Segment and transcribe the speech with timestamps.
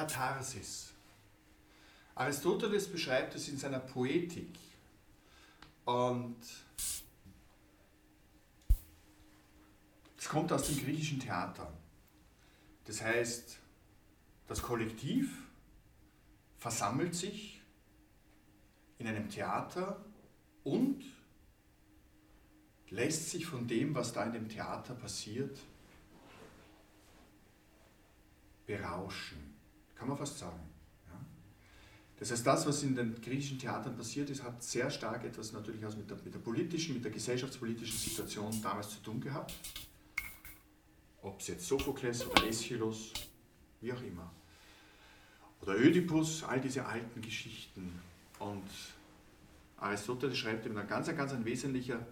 [0.00, 0.94] Katharsis.
[2.14, 4.58] Aristoteles beschreibt es in seiner Poetik.
[5.84, 6.38] Und
[10.16, 11.70] es kommt aus dem griechischen Theater.
[12.86, 13.58] Das heißt,
[14.46, 15.36] das Kollektiv
[16.56, 17.60] versammelt sich
[18.96, 20.02] in einem Theater
[20.64, 21.04] und
[22.88, 25.58] lässt sich von dem, was da in dem Theater passiert,
[28.64, 29.49] berauschen.
[30.00, 30.58] Kann man fast sagen.
[31.08, 31.20] Ja?
[32.18, 35.84] Das heißt, das, was in den griechischen Theatern passiert ist, hat sehr stark etwas natürlich
[35.84, 39.52] auch mit der, mit der politischen, mit der gesellschaftspolitischen Situation damals zu tun gehabt.
[41.20, 43.12] Ob es jetzt Sophokles oder Aeschylus,
[43.82, 44.32] wie auch immer.
[45.60, 48.00] Oder Ödipus, all diese alten Geschichten.
[48.38, 48.64] Und
[49.76, 52.06] Aristoteles schreibt eben ein ganz, ganz ein wesentlicher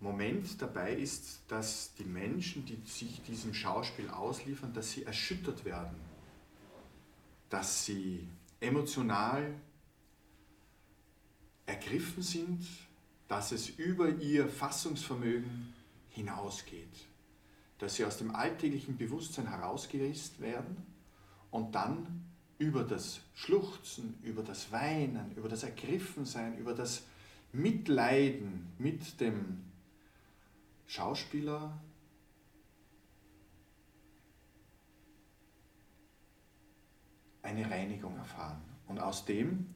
[0.00, 6.11] Moment dabei ist, dass die Menschen, die sich diesem Schauspiel ausliefern, dass sie erschüttert werden,
[7.52, 8.26] dass sie
[8.60, 9.52] emotional
[11.66, 12.66] ergriffen sind,
[13.28, 15.74] dass es über ihr Fassungsvermögen
[16.08, 17.06] hinausgeht,
[17.76, 20.78] dass sie aus dem alltäglichen Bewusstsein herausgerissen werden
[21.50, 22.24] und dann
[22.56, 27.02] über das Schluchzen, über das Weinen, über das Ergriffensein, über das
[27.52, 29.60] Mitleiden mit dem
[30.86, 31.78] Schauspieler
[37.52, 39.74] eine Reinigung erfahren und aus dem,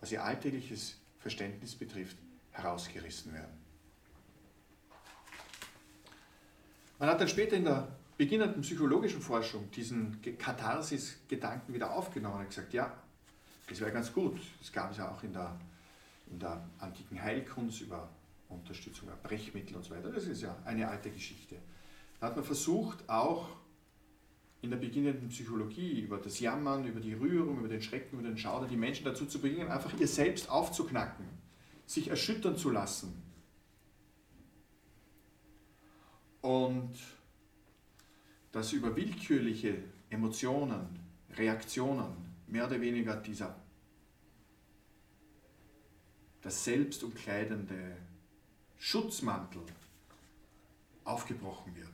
[0.00, 2.16] was ihr alltägliches Verständnis betrifft,
[2.52, 3.58] herausgerissen werden.
[6.98, 12.72] Man hat dann später in der beginnenden psychologischen Forschung diesen Katharsis-Gedanken wieder aufgenommen und gesagt,
[12.72, 12.92] ja,
[13.68, 14.38] das wäre ganz gut.
[14.58, 15.58] Das gab es ja auch in der,
[16.30, 18.08] in der antiken Heilkunst über
[18.48, 20.10] Unterstützung Brechmittel und so weiter.
[20.10, 21.56] Das ist ja eine alte Geschichte.
[22.18, 23.48] Da hat man versucht, auch
[24.62, 28.36] in der beginnenden Psychologie über das Jammern, über die Rührung, über den Schrecken, über den
[28.36, 31.24] Schauder, die Menschen dazu zu bringen, einfach ihr selbst aufzuknacken,
[31.86, 33.22] sich erschüttern zu lassen.
[36.42, 36.94] Und
[38.52, 39.76] dass über willkürliche
[40.10, 40.98] Emotionen,
[41.36, 43.56] Reaktionen, mehr oder weniger dieser
[46.42, 47.96] das selbstumkleidende
[48.78, 49.62] Schutzmantel
[51.04, 51.88] aufgebrochen wird.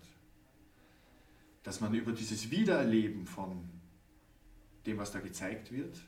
[1.66, 3.68] Dass man über dieses Wiedererleben von
[4.86, 6.00] dem, was da gezeigt wird,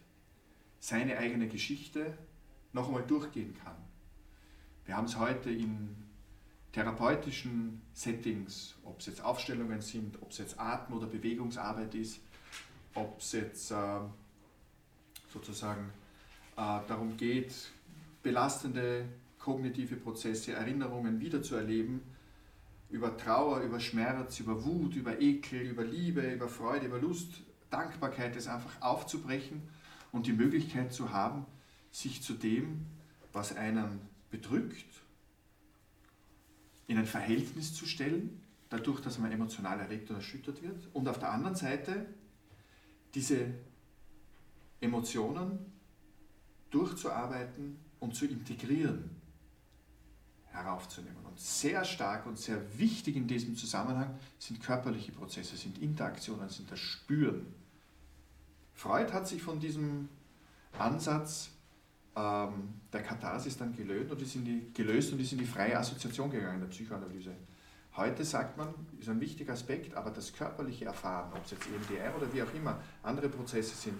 [0.78, 2.16] seine eigene Geschichte
[2.72, 3.74] noch einmal durchgehen kann.
[4.84, 5.96] Wir haben es heute in
[6.70, 12.20] therapeutischen Settings, ob es jetzt Aufstellungen sind, ob es jetzt Atmen- oder Bewegungsarbeit ist,
[12.94, 13.98] ob es jetzt äh,
[15.32, 15.90] sozusagen
[16.56, 17.52] äh, darum geht,
[18.22, 19.06] belastende
[19.40, 22.00] kognitive Prozesse, Erinnerungen wiederzuerleben,
[22.90, 28.34] über Trauer, über Schmerz, über Wut, über Ekel, über Liebe, über Freude, über Lust, Dankbarkeit,
[28.34, 29.62] das einfach aufzubrechen
[30.10, 31.44] und die Möglichkeit zu haben,
[31.90, 32.86] sich zu dem,
[33.32, 34.00] was einen
[34.30, 34.86] bedrückt,
[36.86, 38.40] in ein Verhältnis zu stellen,
[38.70, 40.88] dadurch, dass man emotional erregt und erschüttert wird.
[40.94, 42.06] Und auf der anderen Seite
[43.14, 43.46] diese
[44.80, 45.58] Emotionen
[46.70, 49.17] durchzuarbeiten und zu integrieren
[50.50, 51.24] heraufzunehmen.
[51.24, 56.70] Und sehr stark und sehr wichtig in diesem Zusammenhang sind körperliche Prozesse, sind Interaktionen, sind
[56.70, 57.46] das Spüren.
[58.74, 60.08] Freud hat sich von diesem
[60.78, 61.50] Ansatz
[62.16, 65.78] ähm, der Katharsis dann gelöst und, ist in die, gelöst und ist in die freie
[65.78, 67.32] Assoziation gegangen in der Psychoanalyse.
[67.96, 72.16] Heute sagt man, ist ein wichtiger Aspekt, aber das körperliche Erfahren, ob es jetzt EMDR
[72.16, 73.98] oder wie auch immer andere Prozesse sind,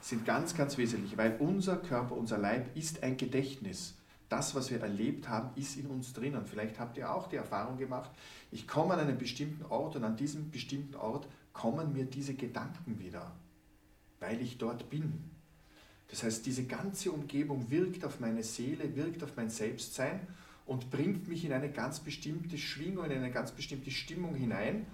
[0.00, 3.97] sind ganz, ganz wesentlich, weil unser Körper, unser Leib ist ein Gedächtnis
[4.28, 6.44] das, was wir erlebt haben, ist in uns drinnen.
[6.46, 8.10] Vielleicht habt ihr auch die Erfahrung gemacht,
[8.50, 12.98] ich komme an einen bestimmten Ort und an diesem bestimmten Ort kommen mir diese Gedanken
[13.00, 13.32] wieder,
[14.20, 15.30] weil ich dort bin.
[16.08, 20.20] Das heißt, diese ganze Umgebung wirkt auf meine Seele, wirkt auf mein Selbstsein
[20.66, 24.86] und bringt mich in eine ganz bestimmte Schwingung, in eine ganz bestimmte Stimmung hinein,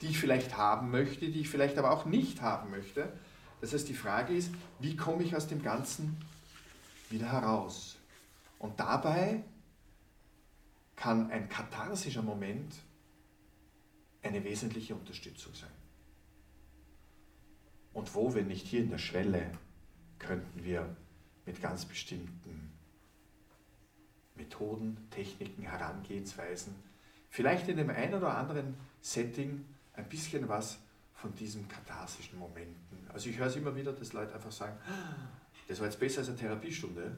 [0.00, 3.12] die ich vielleicht haben möchte, die ich vielleicht aber auch nicht haben möchte.
[3.60, 6.16] Das heißt, die Frage ist, wie komme ich aus dem Ganzen
[7.10, 7.99] wieder heraus?
[8.60, 9.42] Und dabei
[10.94, 12.74] kann ein katharsischer Moment
[14.22, 15.70] eine wesentliche Unterstützung sein.
[17.94, 19.50] Und wo, wenn nicht hier in der Schwelle,
[20.18, 20.94] könnten wir
[21.46, 22.70] mit ganz bestimmten
[24.34, 26.74] Methoden, Techniken, Herangehensweisen,
[27.30, 29.64] vielleicht in dem einen oder anderen Setting
[29.94, 30.78] ein bisschen was
[31.14, 33.08] von diesen katharsischen Momenten.
[33.08, 34.78] Also ich höre es immer wieder, dass Leute einfach sagen,
[35.66, 37.16] das war jetzt besser als eine Therapiestunde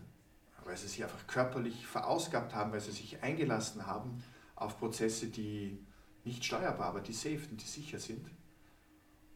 [0.64, 4.22] weil sie sich einfach körperlich verausgabt haben, weil sie sich eingelassen haben
[4.54, 5.78] auf Prozesse, die
[6.24, 8.30] nicht steuerbar, aber die safe und die sicher sind.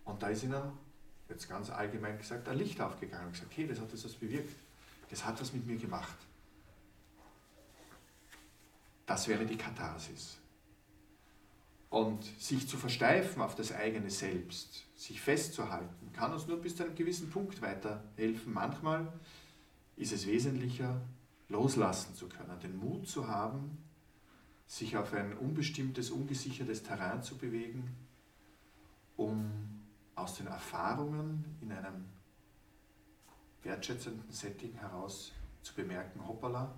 [0.05, 0.73] Und da ist ihnen
[1.29, 4.55] jetzt ganz allgemein gesagt, ein Licht aufgegangen und gesagt, hey, das hat das was bewirkt.
[5.11, 6.17] Das hat was mit mir gemacht.
[9.07, 10.39] Das wäre die Katharsis.
[11.89, 16.85] Und sich zu versteifen auf das eigene Selbst, sich festzuhalten, kann uns nur bis zu
[16.85, 18.53] einem gewissen Punkt weiterhelfen.
[18.53, 19.13] Manchmal
[19.97, 21.01] ist es wesentlicher,
[21.49, 23.79] loslassen zu können, den Mut zu haben,
[24.67, 27.95] sich auf ein unbestimmtes, ungesichertes Terrain zu bewegen,
[29.17, 29.51] um
[30.15, 32.07] aus den Erfahrungen in einem
[33.63, 35.33] wertschätzenden Setting heraus
[35.63, 36.75] zu bemerken, hoppala,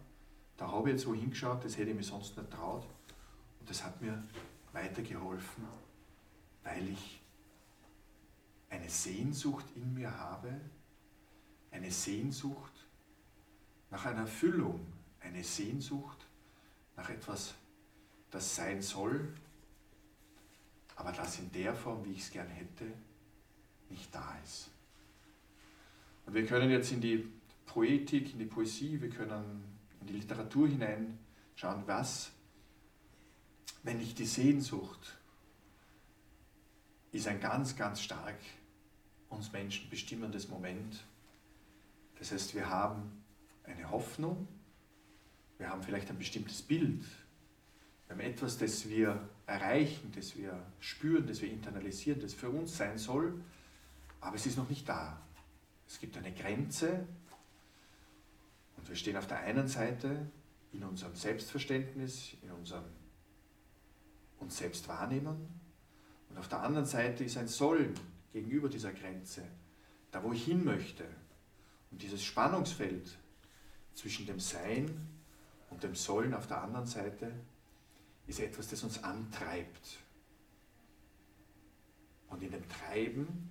[0.56, 2.86] da habe ich jetzt wo hingeschaut, das hätte ich mir sonst nicht traut.
[3.60, 4.22] Und das hat mir
[4.72, 5.64] weitergeholfen,
[6.64, 7.22] weil ich
[8.70, 10.60] eine Sehnsucht in mir habe,
[11.70, 12.72] eine Sehnsucht
[13.90, 14.86] nach einer Erfüllung,
[15.20, 16.26] eine Sehnsucht
[16.96, 17.54] nach etwas,
[18.30, 19.32] das sein soll,
[20.96, 22.86] aber das in der Form, wie ich es gern hätte,
[23.88, 24.70] nicht da ist.
[26.26, 27.26] Und wir können jetzt in die
[27.66, 29.64] Poetik, in die Poesie, wir können
[30.00, 32.32] in die Literatur hineinschauen, was,
[33.82, 35.16] wenn nicht die Sehnsucht,
[37.12, 38.38] ist ein ganz, ganz stark
[39.30, 41.04] uns Menschen bestimmendes Moment.
[42.18, 43.24] Das heißt, wir haben
[43.68, 44.48] eine Hoffnung,
[45.58, 47.04] wir haben vielleicht ein bestimmtes Bild,
[48.06, 52.76] wir haben etwas, das wir erreichen, das wir spüren, das wir internalisieren, das für uns
[52.76, 53.40] sein soll,
[54.20, 55.20] aber es ist noch nicht da.
[55.86, 57.06] Es gibt eine Grenze.
[58.76, 60.30] Und wir stehen auf der einen Seite
[60.72, 62.84] in unserem Selbstverständnis, in unserem
[64.38, 65.48] uns selbst wahrnehmen.
[66.30, 67.94] Und auf der anderen Seite ist ein Sollen
[68.32, 69.42] gegenüber dieser Grenze,
[70.10, 71.04] da wo ich hin möchte.
[71.90, 73.18] Und dieses Spannungsfeld
[73.98, 75.08] zwischen dem Sein
[75.70, 77.32] und dem Sollen auf der anderen Seite
[78.28, 79.98] ist etwas, das uns antreibt.
[82.28, 83.50] Und in dem Treiben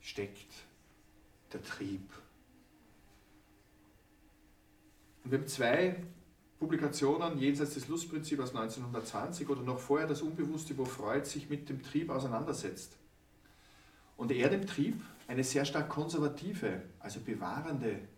[0.00, 0.52] steckt
[1.52, 2.10] der Trieb.
[5.22, 6.02] Und wir haben zwei
[6.58, 11.68] Publikationen jenseits des Lustprinzips aus 1920 oder noch vorher das Unbewusste, wo Freud sich mit
[11.68, 12.96] dem Trieb auseinandersetzt.
[14.16, 18.08] Und er dem Trieb eine sehr stark konservative, also bewahrende,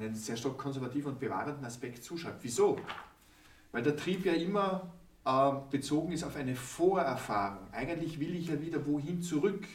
[0.00, 2.42] einen sehr stark konservativen und bewahrenden Aspekt zuschreibt.
[2.42, 2.78] Wieso?
[3.72, 4.92] Weil der Trieb ja immer
[5.24, 7.72] äh, bezogen ist auf eine Vorerfahrung.
[7.72, 9.66] Eigentlich will ich ja wieder wohin zurück.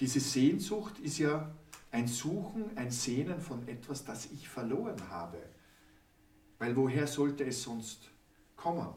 [0.00, 1.50] Diese Sehnsucht ist ja
[1.90, 5.38] ein Suchen, ein Sehnen von etwas, das ich verloren habe.
[6.58, 8.10] Weil woher sollte es sonst
[8.56, 8.88] kommen?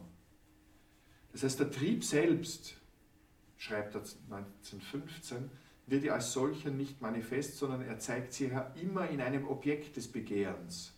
[1.32, 2.76] Das heißt, der Trieb selbst,
[3.58, 5.50] schreibt er 1915,
[5.92, 9.98] wird ja als solcher nicht manifest, sondern er zeigt sich ja immer in einem Objekt
[9.98, 10.94] des Begehrens,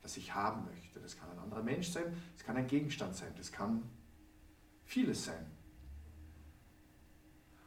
[0.00, 0.98] das ich haben möchte.
[1.00, 3.82] Das kann ein anderer Mensch sein, das kann ein Gegenstand sein, das kann
[4.84, 5.46] vieles sein.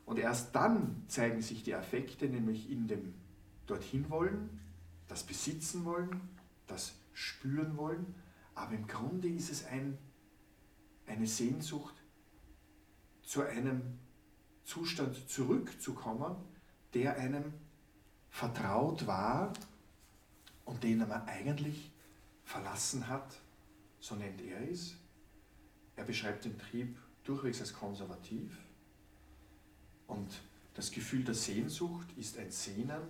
[0.05, 3.13] Und erst dann zeigen sich die Affekte, nämlich in dem
[3.67, 4.59] dorthin wollen,
[5.07, 6.19] das besitzen wollen,
[6.65, 8.15] das spüren wollen.
[8.55, 9.99] Aber im Grunde ist es ein,
[11.05, 11.93] eine Sehnsucht,
[13.21, 13.99] zu einem
[14.65, 16.35] Zustand zurückzukommen,
[16.93, 17.53] der einem
[18.29, 19.53] vertraut war
[20.65, 21.91] und den man eigentlich
[22.43, 23.35] verlassen hat,
[23.99, 24.95] so nennt er es.
[25.95, 28.51] Er beschreibt den Trieb durchwegs als konservativ
[30.07, 30.41] und
[30.73, 33.01] das Gefühl der Sehnsucht ist ein Sehnen,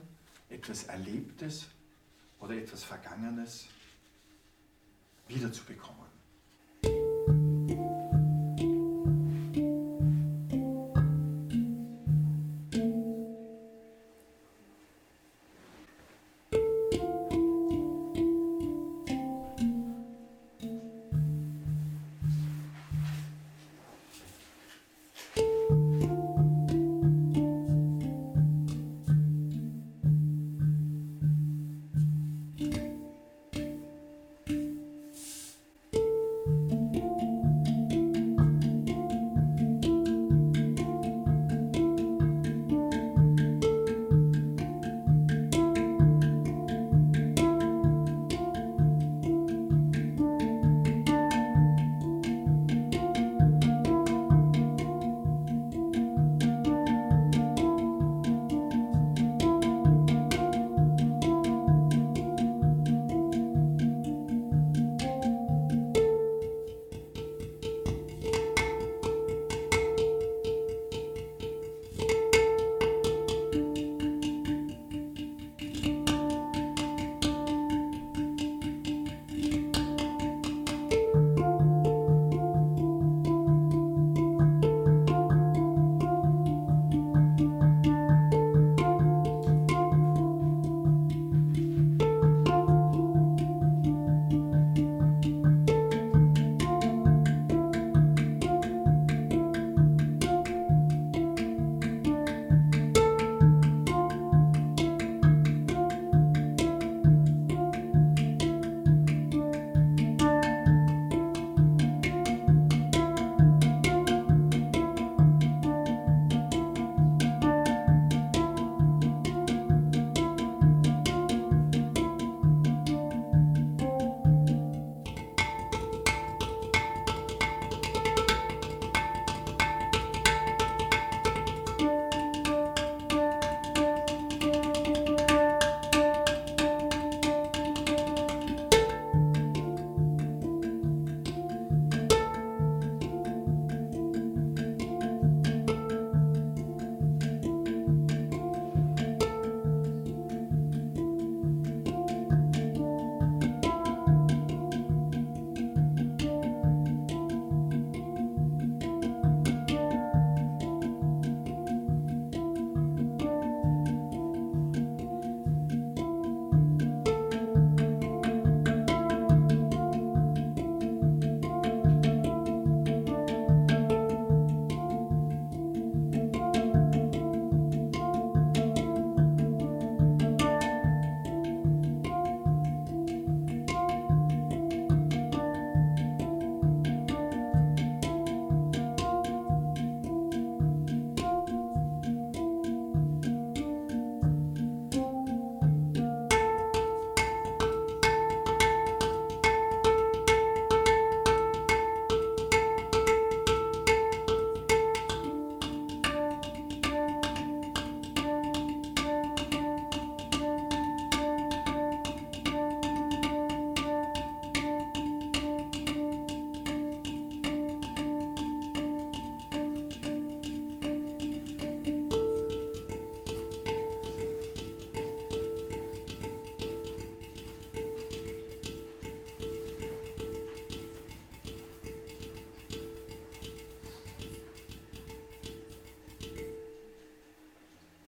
[0.50, 1.68] etwas Erlebtes
[2.39, 3.65] oder etwas Vergangenes
[5.27, 6.14] wiederzubekommen.